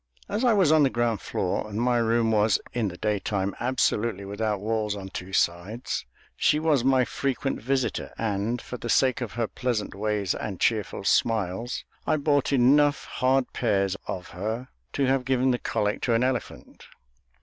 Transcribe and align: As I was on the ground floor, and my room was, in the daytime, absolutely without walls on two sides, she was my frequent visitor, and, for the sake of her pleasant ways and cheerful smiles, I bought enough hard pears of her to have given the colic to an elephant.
As 0.27 0.43
I 0.43 0.51
was 0.53 0.71
on 0.71 0.81
the 0.81 0.89
ground 0.89 1.21
floor, 1.21 1.69
and 1.69 1.79
my 1.79 1.97
room 1.97 2.31
was, 2.31 2.59
in 2.73 2.87
the 2.87 2.97
daytime, 2.97 3.53
absolutely 3.59 4.25
without 4.25 4.59
walls 4.59 4.95
on 4.95 5.09
two 5.09 5.31
sides, 5.31 6.07
she 6.35 6.57
was 6.57 6.83
my 6.83 7.05
frequent 7.05 7.61
visitor, 7.61 8.11
and, 8.17 8.59
for 8.63 8.77
the 8.77 8.89
sake 8.89 9.21
of 9.21 9.33
her 9.33 9.45
pleasant 9.45 9.93
ways 9.93 10.33
and 10.33 10.59
cheerful 10.59 11.03
smiles, 11.03 11.85
I 12.07 12.17
bought 12.17 12.51
enough 12.51 13.05
hard 13.05 13.53
pears 13.53 13.95
of 14.07 14.29
her 14.29 14.69
to 14.93 15.05
have 15.05 15.23
given 15.23 15.51
the 15.51 15.59
colic 15.59 16.01
to 16.01 16.15
an 16.15 16.23
elephant. 16.23 16.85